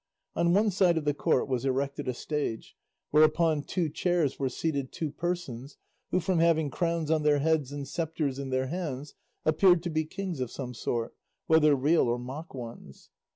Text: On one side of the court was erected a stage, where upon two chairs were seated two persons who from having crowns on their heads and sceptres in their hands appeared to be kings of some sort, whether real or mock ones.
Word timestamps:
On 0.35 0.51
one 0.55 0.71
side 0.71 0.97
of 0.97 1.05
the 1.05 1.13
court 1.13 1.47
was 1.47 1.63
erected 1.63 2.07
a 2.07 2.15
stage, 2.15 2.75
where 3.11 3.21
upon 3.21 3.61
two 3.61 3.87
chairs 3.87 4.39
were 4.39 4.49
seated 4.49 4.91
two 4.91 5.11
persons 5.11 5.77
who 6.09 6.19
from 6.19 6.39
having 6.39 6.71
crowns 6.71 7.11
on 7.11 7.21
their 7.21 7.37
heads 7.37 7.71
and 7.71 7.87
sceptres 7.87 8.39
in 8.39 8.49
their 8.49 8.65
hands 8.65 9.13
appeared 9.45 9.83
to 9.83 9.91
be 9.91 10.05
kings 10.05 10.39
of 10.39 10.49
some 10.49 10.73
sort, 10.73 11.13
whether 11.45 11.75
real 11.75 12.07
or 12.07 12.17
mock 12.17 12.55
ones. 12.55 13.11